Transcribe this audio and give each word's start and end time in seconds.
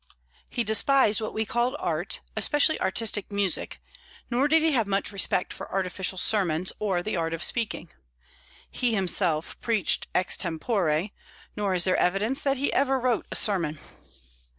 He 0.49 0.63
despised 0.63 1.21
what 1.21 1.31
we 1.31 1.45
call 1.45 1.75
art, 1.77 2.21
especially 2.35 2.81
artistic 2.81 3.31
music; 3.31 3.79
nor 4.31 4.47
did 4.47 4.63
he 4.63 4.71
have 4.71 4.87
much 4.87 5.11
respect 5.11 5.53
for 5.53 5.71
artificial 5.71 6.17
sermons, 6.17 6.73
or 6.79 7.03
the 7.03 7.15
art 7.15 7.35
of 7.35 7.43
speaking. 7.43 7.91
He 8.71 8.95
himself 8.95 9.59
preached 9.61 10.07
ex 10.15 10.37
tempore, 10.37 11.11
nor 11.55 11.75
is 11.75 11.83
there 11.83 11.97
evidence 11.97 12.41
that 12.41 12.57
he 12.57 12.73
ever 12.73 12.99
wrote 12.99 13.27
a 13.31 13.35
sermon. 13.35 13.77